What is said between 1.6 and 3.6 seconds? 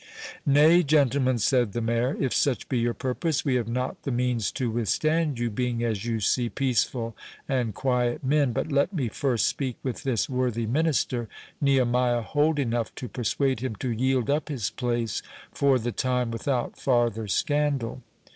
the Mayor, "if such be your purpose, we